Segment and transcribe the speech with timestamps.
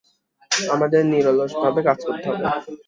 [0.69, 2.45] আমাদের নিরলসভাবে কাজ করতে হবে।